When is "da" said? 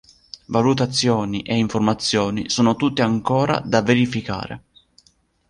3.63-3.83